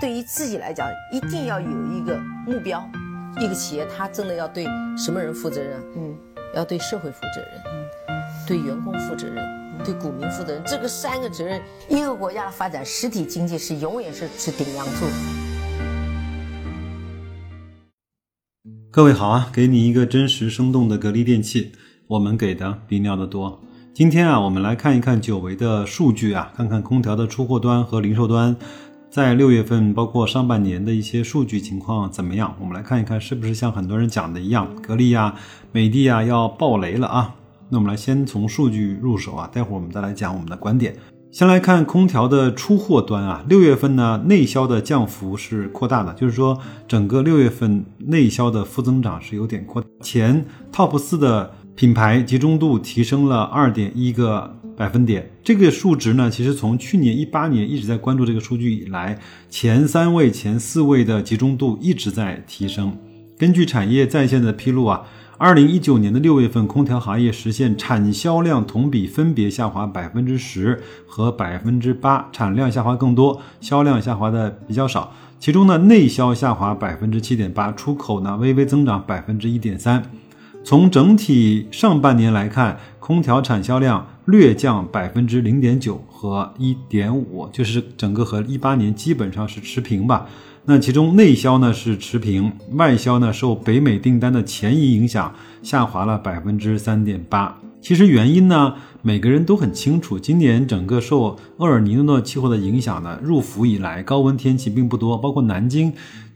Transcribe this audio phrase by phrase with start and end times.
[0.00, 2.82] 对于自己来讲，一定要有一个目标。
[3.38, 4.64] 一个企业，它真的要对
[4.96, 5.78] 什么人负责任？
[5.94, 6.16] 嗯，
[6.56, 7.84] 要对社会负责任，嗯，
[8.48, 9.36] 对员工负责任，
[9.84, 10.62] 对股民负责任。
[10.64, 11.60] 这个三个责任，
[11.90, 15.04] 一个国家的发展，实体经济是永远是是顶梁柱。
[18.90, 21.72] 各位好啊，给你一个真实生动的格力电器，
[22.06, 23.62] 我们给的比尿的多。
[23.92, 28.56] 今天啊，我们来看一看久违的数据啊，看看空调的出货端和零售端。
[29.10, 32.54] 在六月份，包括上半年的一些数据情况怎么样？
[32.60, 35.34] 我们来看一看，是不是像很多人讲的一样，格力呀、
[35.72, 37.34] 美的呀要爆雷了啊？
[37.70, 40.94] 那我们来先从数据入手啊，待会儿我们再来讲我们的观点。
[41.32, 46.56] 先来看空调的出货端啊，六月份呢内销的降幅是扩大的，就是说
[46.86, 49.82] 整个六月份内销的负增长是有点扩。
[50.00, 54.54] 前 TOP 四的品牌集中度提升了二点一个。
[54.76, 59.18] 百分点这个数值呢，其实从去年一八年一直在关注这个数据以来，
[59.50, 62.94] 前三位、前四位的集中度一直在提升。
[63.38, 65.02] 根据产业在线的披露啊，
[65.36, 75.12] 二零一九年的六月份，空调行业实现产销量同比分别下滑百分之十和百分之八，产量下滑更多，销量下滑的比较少。
[75.38, 80.02] 其中呢，内销下滑百分之七点八，出口呢微微增长百分之一点三。
[80.62, 90.28] 从整体上半年来看，空调产销量略降百分之零点九和一点五，就是整个和一八年基本上是持平吧。
[90.66, 97.58] 那其中内销呢是持平，外销呢受北美订单的前移影响，下滑了百分之三点八。
[97.80, 105.92] 其实原因呢，每个人都很清楚，今年整个受厄尔尼诺气候的影响呢，入伏以来高温天气并不多，包括南京。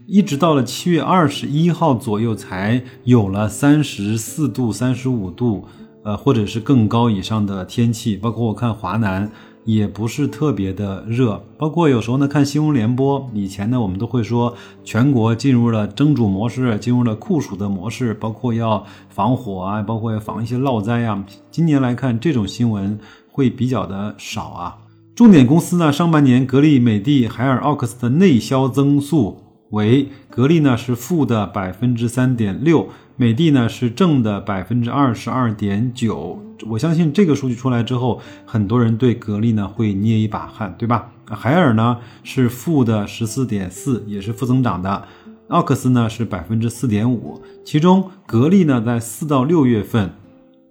[0.07, 5.67] 一直到了七月二十一号左右，才有了三十四度、三十五度，
[6.03, 8.15] 呃，或者是更高以上的天气。
[8.15, 9.31] 包括我看华南
[9.65, 11.43] 也不是特别的热。
[11.57, 21.25] 包括有时候呢，看新闻联播，以前呢，我们都会说全国进入了蒸煮模式，进入了酷暑的模式，包括要防火啊，包括要防一些涝灾呀。
[21.51, 22.99] 今年来看，这种新闻
[23.33, 24.77] 会比较的少啊。
[25.15, 29.41] 重点公司呢，上半年格力、美的、海尔、奥克斯的内销增速。
[29.75, 36.41] 为格力呢是负的百分之三点六，美的呢是正的百分之二十二点九。
[36.71, 41.11] 我相信这个数据出来之后，很多人对格力呢会捏一把汗，对吧？
[41.27, 45.07] 海尔呢是负的十四点四，也是负增长的。
[45.49, 50.15] 奥克斯呢是百分之四点五，其中格力呢在四到六月份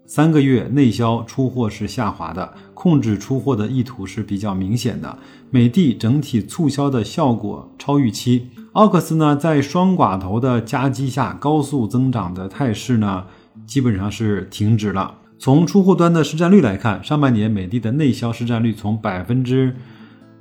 [0.05, 5.17] 三个月内销出货是下滑的，控制出货的意图是比较明显的。
[5.49, 8.49] 美的整体促销的效果超预期。
[8.73, 13.25] 奥克斯呢，在双寡头的夹击下，高速增长的态势呢，
[13.65, 15.15] 基本上是停止了。
[15.39, 19.75] 从出货端的市占率来看，上半年美的的内销市占率从百分之，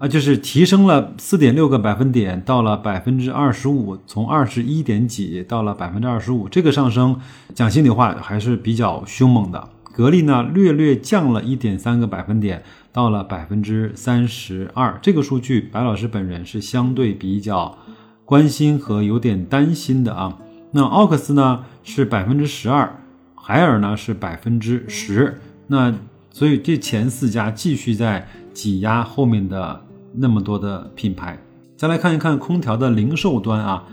[0.03, 7.21] 啊，就是提升了四点六个百分点，到了百分之二十五，从二十一点几到了百分之二十五，这个上升，
[7.55, 9.69] 讲心里话还是比较凶猛的。
[9.93, 14.99] 格力呢，略略降了一点三个百分点，到了百分之三十二。
[15.01, 17.79] 这个数据，白老师本人是相对比较。
[18.25, 20.37] 关心和有点担心的啊，
[20.73, 22.99] 那奥克斯呢是百分之十二，
[23.37, 25.95] 海尔呢是百分之十，那
[26.33, 29.85] 所以这前四家继续在挤压后面的
[30.15, 31.39] 那么多的品牌。
[31.77, 33.85] 再来看一看空调的零售端啊，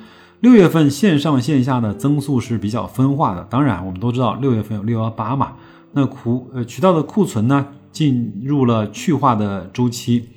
[0.41, 3.43] 六月份线上线下的增速是比较分化的。
[3.49, 5.53] 当然，我们都知道六月份有六幺八嘛，
[5.93, 10.29] 那库呃渠道的库存呢进入了去化的周期。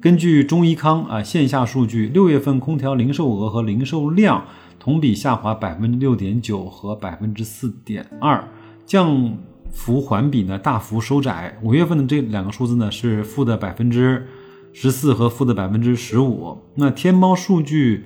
[0.00, 4.44] 根据中医康啊线下数据，六月份空调零售额和零售量
[4.78, 8.48] 同比下滑百分之六点九和百分之四点二，
[8.84, 9.36] 降
[9.72, 11.58] 幅环比呢大幅收窄。
[11.62, 14.26] 五月份的这两个数字呢是负的百分之
[14.78, 16.58] 十四和负的百分之十五。
[16.74, 18.04] 那天猫数据、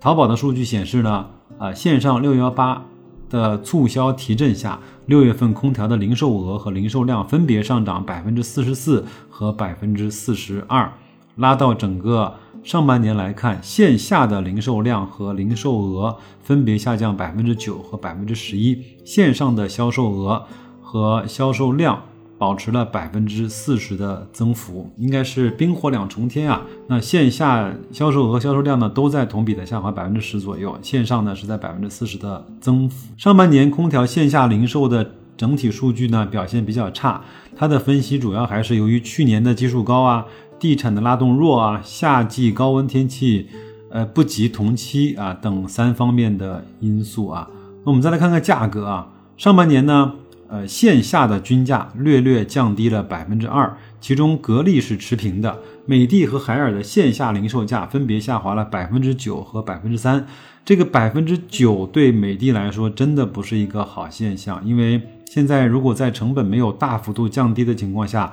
[0.00, 1.26] 淘宝的数据显示呢，
[1.58, 2.86] 啊线上六幺八
[3.28, 10.90] 的促销提振下，六月份空调的零售额和零售量分别上涨百分之四十四和百分之四十二。
[11.34, 20.46] 拉到整个上半年来看，线下的零售量和零售额分别下降百分之九和百分之十一，线上的销售额
[20.80, 22.04] 和销售量
[22.38, 26.62] 保持了百分之四十的增幅，应该是冰火两重天啊。
[26.88, 33.08] 那线下销售额、销售量呢，都在同比的下滑百分之十左右，线上呢是在百分之四十的增幅。
[33.16, 37.22] 上半年空调线下零售的整体数据呢表现比较差，
[37.56, 40.26] 它的分析主要还是由于去年的基数高啊。
[40.58, 43.46] 地产的拉动弱啊，夏季高温天气，
[43.90, 47.46] 呃不及同期啊等三方面的因素啊。
[47.84, 49.06] 那我们再来看看价格啊，
[49.36, 50.14] 上半年呢，
[50.48, 60.26] 呃线下的均价略略降低了百分之二，其中格力是持平的，美的和海尔的线下零售价分别下滑了百分之九和百分之三。
[60.64, 68.32] 这个百分之九对美的来说真的不是一个好现象，因为现在如果在成本没有大幅度降低的情况下，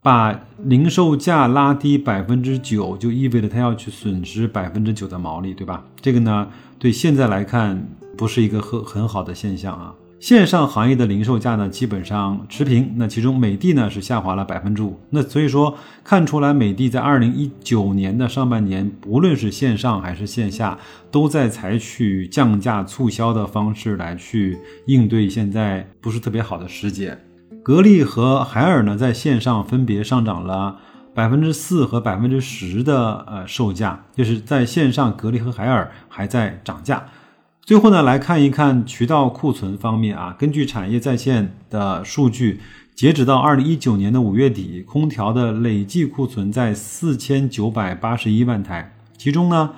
[0.00, 5.82] 把零售价拉低百分之九，就意味着它要去损失百分之九的毛利，对吧？
[6.00, 6.46] 这个呢，
[6.78, 9.92] 对现在来看不是一个很很好的现象啊。
[10.26, 12.94] 线上行业的零售价呢，基本上持平。
[12.96, 14.98] 那其中美的呢是下滑了百分之五。
[15.10, 20.76] 那所以说看出来，美的在二零一九年的上半年，不论是线上还是线下，
[21.12, 27.16] 都在采取降价促销的方式来去应对现在不是特别好的时节。
[27.62, 30.76] 格力和海尔呢，在线上分别上涨了
[31.14, 37.06] 百分之四和百分之十的呃售价，就是在线上，格力和海尔还在涨价。
[37.66, 40.36] 最后呢，来看一看渠道库存方面啊。
[40.38, 42.60] 根据产业在线的数据，
[42.94, 49.72] 截止到二零一九年的五月底，空调的累计库存在四千九百八十一万台，其中呢，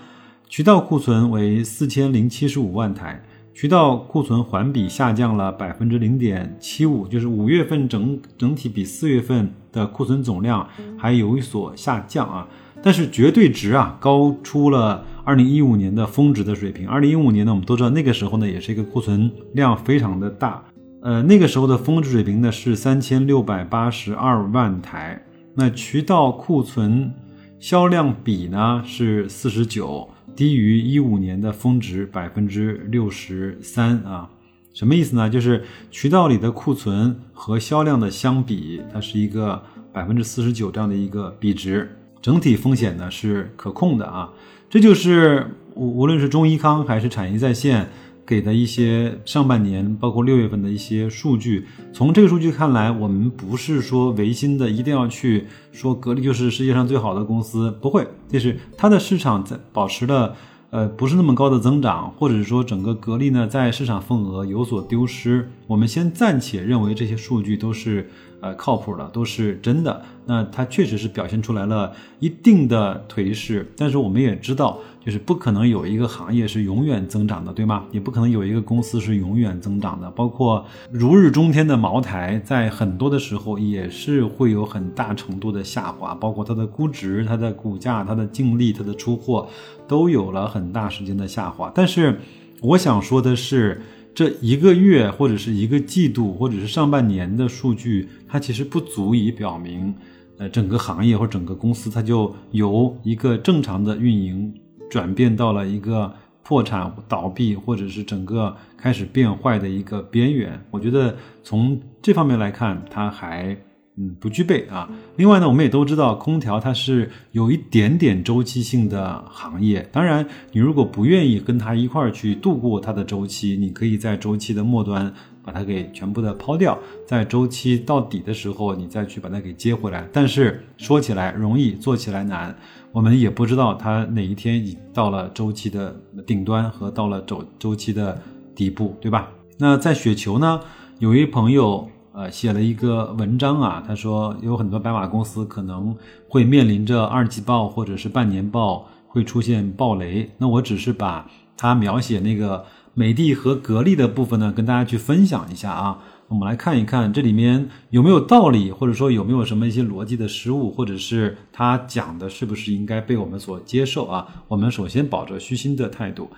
[0.51, 3.25] 渠道库存为四千零七十五万台，
[3.55, 10.69] 渠道库存环比下降了百分之零点七五，就是五月份整整体比四月份的库存总量
[10.99, 12.47] 还有所下降啊。
[12.81, 16.89] 但是绝对值啊，高出了二零一五年的峰值的水平。
[16.89, 20.65] 二零一五年呢，我们都知道那个时候呢，也是一个库存量非常的大。
[21.03, 25.23] 呃，那个时候的峰值水平呢是三千六百八十二万台。
[25.55, 27.13] 那渠道库存
[27.61, 34.31] 销量比呢是四十九，低于一五年的峰值百分之六十三啊。
[34.73, 35.29] 什么意思呢？
[35.29, 41.95] 就是渠道里的库存和销量的相比，它是一个百分之四十九这样的一个比值。
[42.23, 44.29] 整体风险呢是可控的啊，
[44.71, 47.89] 这就是无无论是中医康还是产业在线
[48.27, 51.65] 给的一些上半年，包括六月份的一些数据。
[51.91, 60.37] 从这个数据看来，我们不是说唯心的一定要去说格力就是世界上最好的公司，不会，就是它的市场在保持了
[60.69, 65.51] 呃不是那么高的增长，或者是说整个格力呢在市场份额有所丢失。
[65.67, 68.11] 我们先暂且认为这些数据都是。
[68.41, 70.03] 呃，靠谱的都是真的。
[70.27, 77.85] 那它确实是表现出来了一定的颓势，但是我们也知道，就是不可能有一个行业是永远增长的，对吗？
[77.91, 80.11] 也不可能有一个公司是永远增长的。
[80.11, 89.49] 包括如日中天的茅台，在很多的时候也是会有很大程度的下滑，包括它的估值、它的股价、它的净利、它的出货，
[89.89, 91.73] 都有了很大时间的下滑。
[91.75, 92.21] 但是
[92.63, 93.81] 我想说的是。
[94.19, 99.95] 这一个月或者是一个季度或者是上半年的数据，它其实不足以表明，
[100.39, 104.53] 呃，整个行业或整个公司它就由一个正常的运营
[104.91, 106.13] 转变到了一个
[106.43, 110.61] 破产倒闭或者是整个开始变坏的一个边缘。
[110.73, 113.57] 我觉得从这方面来看，它还。
[114.01, 114.89] 嗯，不具备啊。
[115.17, 119.89] 另外呢，我们也都知道，空调它是有一点点周期性的行业。
[119.91, 125.13] 当然，你如果不愿意跟它一块儿去度过它的周期，你可以在周期的末端
[125.43, 126.79] 把它给全部的抛掉，
[127.09, 130.09] 在周期到底的时候，你再去把它给接回来。
[130.13, 132.57] 但是说起来容易，做起来难。
[132.93, 138.17] 我们也不知道它哪一天已到了周期的顶端和到了周周期的
[138.55, 139.29] 底部，对吧？
[139.59, 140.61] 那在雪球呢，
[141.01, 141.91] 有一朋友。
[142.19, 145.97] 呃，写了一个文章啊，他说有很多白马公司可能
[146.29, 150.29] 会面临着二季报或者是半年报会出现暴雷。
[150.37, 156.01] 那我只是把他描写那个美的和格力的部分呢，跟大家去分享一下啊。
[156.27, 164.27] 我们来看一看这里面有没有道理，或者说有没有什么一些逻辑的失误，或者是他讲的是不是应该被我们所接受啊？
[164.49, 166.29] 我们首先保着虚心的态度。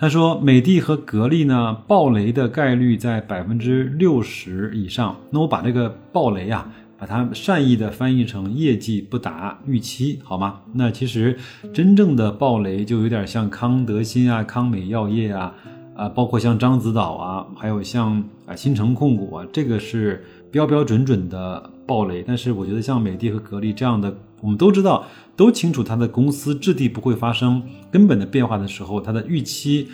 [0.00, 5.14] 他说，美的和格力呢，爆雷的概率在百分之六十以上。
[5.28, 6.66] 那我把这个爆雷啊，
[6.96, 10.60] 把它善意的翻译成业绩不达预期，好吗？
[10.72, 11.38] 那其实
[11.74, 15.52] 真正的爆雷就有点像康德新啊、康美药业啊，
[15.94, 22.24] 啊，包括像獐子岛啊，还有像啊新城控股啊，这个是标标准准的爆雷。
[22.26, 24.16] 但是我觉得像美的和格力这样的。
[24.42, 25.04] 我们都知道，
[25.40, 29.88] 都清楚，它的公司质地不会发生根本的变化的时候，它的预期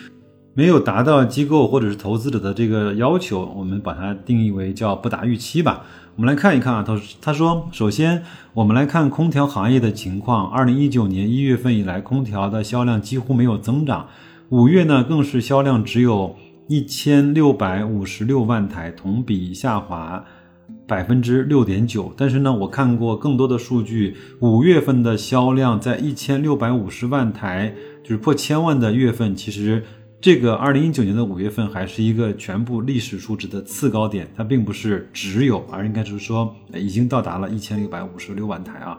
[0.54, 5.84] 没有达到机构或者是投资者的这个要求，我们把它定义为叫不达预期吧。
[6.16, 8.24] 我们来看一看啊，他他说，首先
[8.54, 14.08] 我们来看空调行业的情况，二零一九年一月份以来，空调的销量几乎没有增长，
[14.48, 16.34] 五月呢更是销量只有
[16.66, 20.24] 一千六百五十六万台，同比下滑。
[20.86, 29.82] 百分之六点九，但是呢，我看过更多的数据，五月份的销量在一千六百五十万台，就是破千万的月份，其实
[30.20, 38.98] 这个二零一九年的五月份还是一个全部历史数值的次高点，它并不是只有，而应该是说已经到达了一千六百五十六万台啊。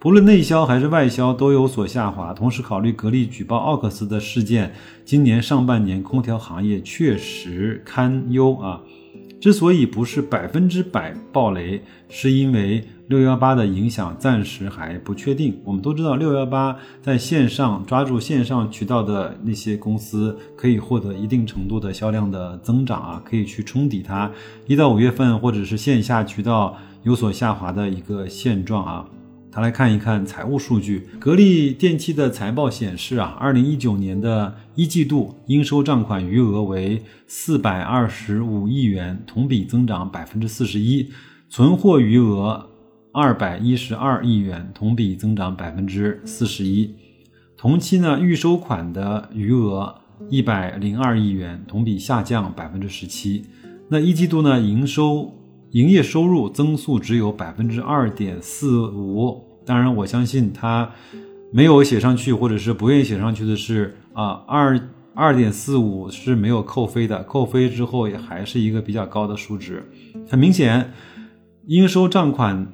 [0.00, 2.32] 不论内销还是外销都有所下滑。
[2.32, 4.72] 同时，考虑格力举报奥克斯的事件，
[5.04, 8.80] 今年上半年空调行业确实堪忧啊。
[9.40, 15.58] 之所以不是百分之百暴雷，是因为六幺八的影响暂时还不确定。
[15.64, 24.30] 我们都知道，六幺八在线上抓住线上渠道的那些公司，可以获得一定程度的销量的增长啊，可以去冲抵它
[24.66, 29.06] 一到五月份或者是线下渠道有所下滑的一个现状啊。
[29.52, 41.10] 他来看一看财务数据，格力电器的财报显示啊，二零一九年的一季度应收账款余额为四百二十五亿元，同比增长百分之四十一；
[41.48, 42.70] 存货余额
[43.12, 46.94] 二百一十二亿元，同比增长百分之四十一。
[47.56, 49.92] 同期呢，预收款的余额
[50.28, 53.44] 一百零二亿元，同比下降百分之十七。
[53.88, 55.39] 那一季度呢，营收。
[55.72, 60.90] 营业收入增速只有百分之二点四五，当然我相信他
[61.52, 64.80] 没有写上去，或者是不愿意写上去的是啊，二
[65.14, 69.88] 二点四五是没有扣非的，扣非之后也还是一个比较高的数值。
[70.28, 70.92] 很明显，
[71.66, 72.72] 应收账款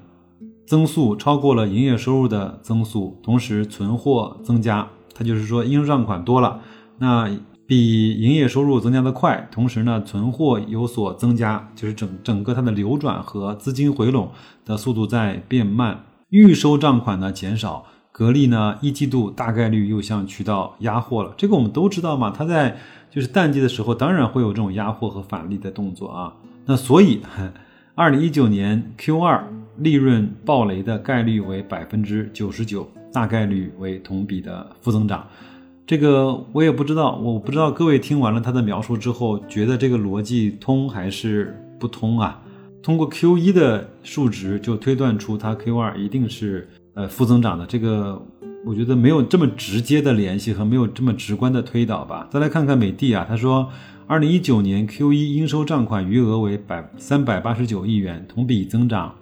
[0.66, 6.62] 增速超过了营业收入的增速，同时存货增加，它就是说应收账款多了，
[6.98, 7.30] 那。
[7.66, 14.30] 比营业收入增加的快，同时呢，存货有所增加，就是整整个它的流转和资金回笼
[14.64, 16.04] 的速度在变慢。
[16.30, 21.34] 预收账款呢减少，格力呢一季度大概率又向渠道压货了。
[21.36, 22.76] 这个我们都知道嘛，它在
[23.10, 26.32] 就是淡季的时候，当然会有这种压货和返利的动作啊。
[26.66, 27.20] 那所以，
[27.94, 35.26] 二零一九年 Q 二利润暴雷的概率为百分之九十九，大概率为同比的负增长。
[35.86, 42.42] 这个我也不知道，我不知道各位听完了他的描述之后，觉得这个逻辑通还是不通啊？
[42.82, 48.20] 通过 Q 一的数值就推断出它 Q 二一定是呃负增长的，这个
[48.64, 52.28] 我觉得没有这么直接的联系和没有这么直观的推导吧。
[52.32, 53.70] 再来看看美的啊，他说，
[54.08, 59.14] 二零一九年 Q 一应收账款余额为百三百八十九亿元，同比增长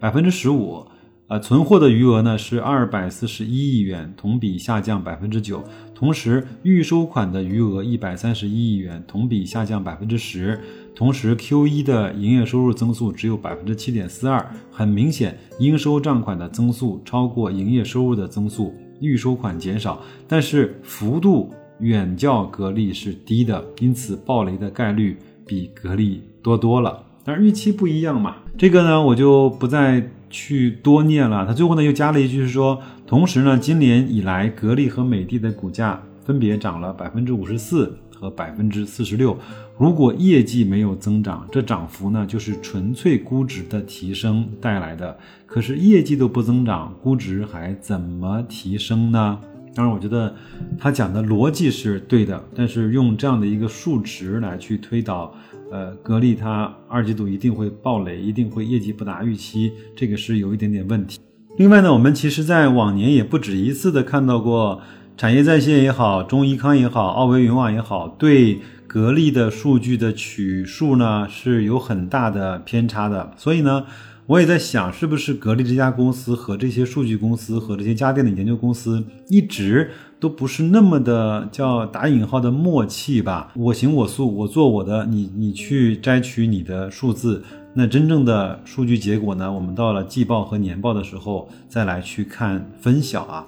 [0.00, 0.84] 百分之十五。
[1.26, 5.64] 呃，存货的余额呢是二百四十一亿元，同比下降百分之九。
[5.94, 10.60] 同时，预收款的余额一百三十一亿元，同比下降百分之十。
[10.94, 25.16] 同时，Q 一的营业收入增速只有百分之七点四二，很明显，应收账款的增速超过营业收入的增速，预收款减少，但是幅度远较格力是低的，因此暴雷的概率
[25.46, 27.02] 比格力多多了。
[27.24, 30.06] 但是预期不一样嘛，这个呢，我就不再。
[30.34, 39.38] 去多念了，他最后呢又加了一句是说，同时呢，今年以来格力和美的的股价分别涨了百分之五十四和百分之四十六。
[39.78, 45.16] 如果业绩没有增长，这涨幅呢就是纯粹估值的提升带来的。
[45.46, 49.38] 可是业绩都不增长，估值还怎么提升呢？
[49.72, 50.34] 当然，我觉得
[50.76, 55.32] 他讲的逻辑是对的，但是用这样的一个数值来去推导。
[55.72, 61.18] 呃，格力它二季度一定会暴雷，一定会业绩不达预期，这个是有一点点问题。
[61.56, 64.80] 另外呢，我们其实在往年也不止一次的看到过，
[65.16, 73.32] 产业在线也好，中怡康也好，奥维云网也好，对格力的数据的取数呢是有很大的偏差的。
[73.36, 73.84] 所以呢，
[74.26, 79.90] 我也在想，是不是格力这家公司和这些数据公司和这些家电的研究公司一直。
[80.24, 89.52] 都不是那么的叫打引号的默契吧，我行我素，我做我的，你你去摘取你的数字，那真正的数据结果呢？
[89.52, 93.44] 我们到了季报和年报的时候再来去看分晓啊。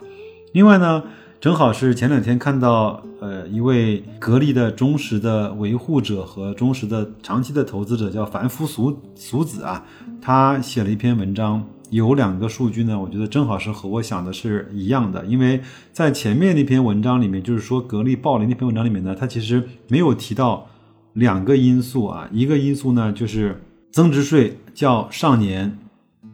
[0.52, 1.02] 另外呢，
[1.40, 9.83] 正好是前两天看到，呃，一位格力的忠实的维护者和忠实的长期的投资者叫凡夫俗俗子啊，
[10.21, 11.66] 他写了一篇文章。
[11.90, 15.61] 有两个数据呢，我觉得正好是和我想的是一样的，因为
[15.93, 20.69] 在前面那篇文章里面，就是说格力暴雷那篇文章里面呢，它其实没有提到
[21.12, 23.62] 两个因素啊，一个因素呢就是
[23.93, 25.78] 增值税较上年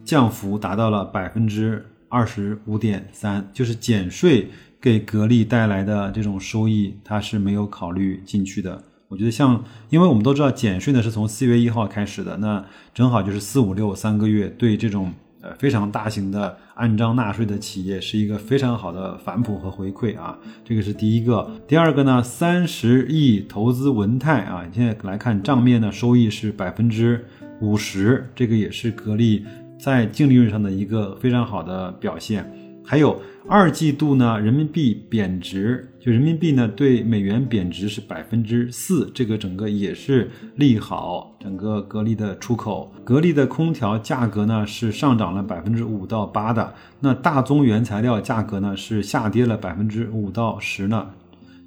[0.04, 4.48] 降幅达到了百分之二十五点三，就是减税
[4.80, 8.82] 给格力带来的这种收益，它是没有考虑进去的。
[9.08, 15.12] 我觉得像，因为我们都知道减税呢是从四月一号开始的，那正好就是四五六三个月，对这种。
[15.42, 21.50] 呃，非常大型的按章纳税的企业是一个非常好的反哺和回馈啊，这个是第一个。
[21.66, 27.24] 第二个呢，三十亿投资文泰啊，现在来看账面呢，收益是百分之
[27.60, 29.44] 五十，这个也是格力
[29.78, 32.48] 在净利润上的一个非常好的表现。
[32.84, 42.92] 还有二季度呢，人民币贬值，就人民币呢对美元贬值是百分之四，这个整个也是利好整个格力的出口。
[43.04, 51.08] 格力的空调价格呢是上涨了百分之五到八的，那大宗原材料价格呢是下跌了百分之五到十呢。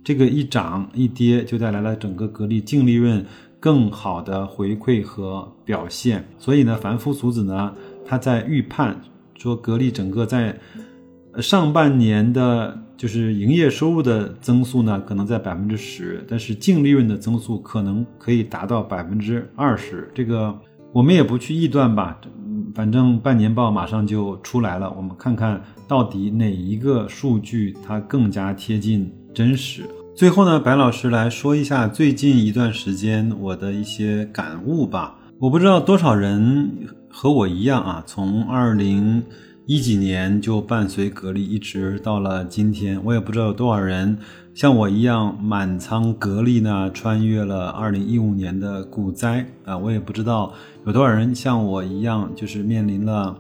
[0.04, 3.25] 这个一涨一跌，就带来了整个格力净利润
[3.58, 6.27] 更好的回馈和表现。
[6.38, 7.74] 所以呢，凡夫俗子呢，
[8.06, 9.00] 他在预判
[9.38, 10.60] 说，格力整个在
[11.42, 20.10] 上半年的，就是营业收入的增速呢，可能在百分之十，但是净利润的增速可能可以达到百分之二十。
[20.13, 20.58] 这个
[20.92, 22.20] 我们也不去臆断吧，
[22.74, 29.12] 反正半年报马上就出来了，我们看看到底哪一个数据它更加贴近。
[29.34, 29.84] 真实。
[30.15, 35.18] 最后呢，白老师来说一下最近一段时间我的一些感悟吧。
[35.42, 36.72] 我不知道多少人
[37.10, 39.22] 和我一样啊，从二零
[39.67, 43.01] 一几年就伴随格力一直到了今天。
[43.03, 44.15] 我也不知道有多少人
[44.53, 49.75] 像我一样满仓格力呢，穿越了二零一五年的股灾啊。
[49.75, 50.53] 我也不知道
[50.86, 53.36] 有多少人像我一样，就是面临了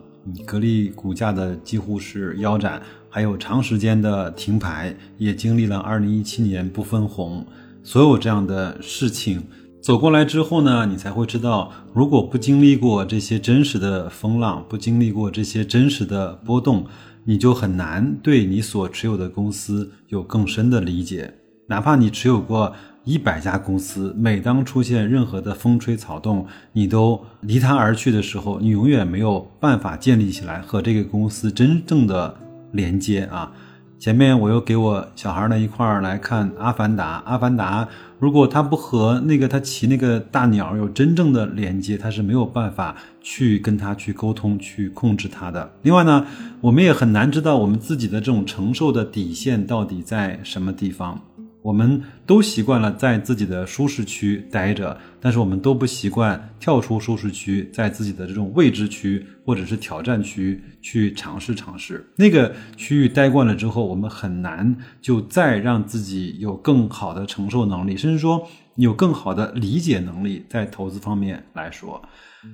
[0.47, 2.81] 格力股价的几乎是腰斩。
[3.07, 7.45] 还有长时间的停牌，也经历了二零一七年不分红，
[7.83, 9.43] 所有这样的事情
[9.85, 16.87] 走过来之后呢，你才会知道，如果不经历过这些真实的风浪，不经历过这些真实的波动，
[17.25, 21.31] 你就很难对你所持有的公司有更深的理解。
[21.67, 22.73] 哪怕你持有过
[23.03, 32.35] 一百家公司，每当出现任何的风吹草动，你都离它而去的时候，你永远没有办法建立起来和这个公司真正的。
[32.71, 33.53] 连接啊！
[33.97, 37.17] 前面我又给我小孩呢一块儿来看《阿凡达》。
[37.25, 37.85] 《阿凡达》
[38.19, 45.71] 如果他不和那个他骑那个大鸟有真正的连接，他是没有办法去跟他去沟通、去控制他的。
[45.81, 46.27] 另外呢，
[46.61, 51.21] 我们也很难知道我们自己的这种承受的底线到底在什么地方。
[51.65, 62.05] 我们都习惯了在自己的舒适区待着，但是我们都不习惯跳出舒适区，在自己的这种未知区或者是挑战区去尝试尝试。
[62.17, 70.45] 那个区域待惯了之后，我们很难就再让自己有更好的承受能力，甚至说有更好的理解能力。
[70.47, 71.99] 在投资方面来说，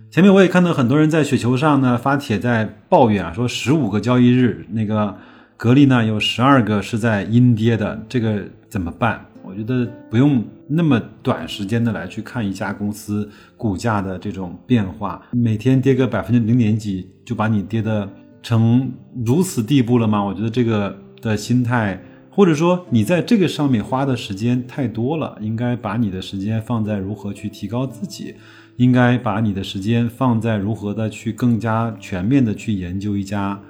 [0.10, 5.18] 前面我也看到很多人在雪球上呢发帖在抱怨啊，说十五个交易日那个。
[5.62, 9.24] 格力呢有十二个是在阴跌的，这个怎么办？
[9.44, 18.10] 我觉得不用那么短时间的来去看一家公司股价的这种变化，每天跌个百分之零点几就把你跌的
[18.42, 18.92] 成
[19.24, 20.24] 如此地步了吗？
[20.24, 28.34] 我觉得这个的心态，或者说你在这个上面花的时间太多了，应该把你的时间放在如何去提高自己，
[28.78, 33.62] 应该把你的时间放在如何的去更加全面的去研究一家。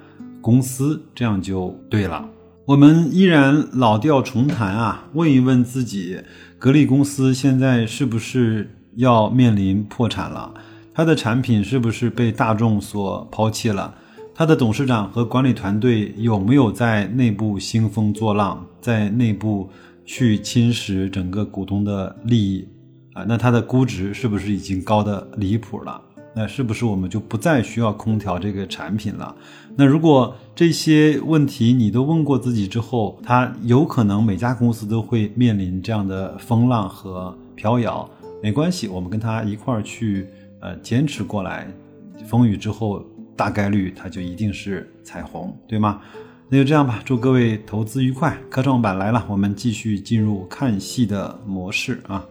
[0.42, 2.28] 公司这样就对了。
[2.66, 6.20] 我们依然老调重弹啊，问一问自己，
[6.58, 10.52] 格力公司现在是不是要面临破产了？
[10.94, 13.94] 它的产品是不是被大众所抛弃了？
[14.34, 19.70] 它的董事长和管理团队有没有在内部兴风作浪，在内部
[20.04, 22.68] 去侵蚀整个股东的利益
[23.14, 23.24] 啊？
[23.26, 26.00] 那它的估值是不是已经高的离谱了？
[26.34, 29.34] 那是不是我们就不再需要空调这个产品了？
[29.76, 38.08] 那如果这些问题你都问过自己之后，它有可能每家公司都会面临这样的风浪和飘摇，
[38.42, 40.26] 没关系，我们跟他一块儿去，
[40.60, 41.66] 呃，坚持过来，
[42.26, 43.04] 风雨之后
[43.36, 46.00] 大概率它就一定是彩虹，对吗？
[46.48, 48.36] 那就这样吧，祝各位投资愉快。
[48.50, 52.22] 科创板来了，我们继续进入看戏的模式啊。